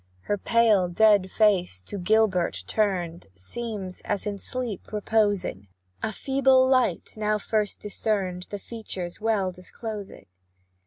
[0.21, 5.67] Her pale dead face, to Gilbert turned, Seems as in sleep reposing;
[6.01, 10.25] A feeble light, now first discerned, The features well disclosing.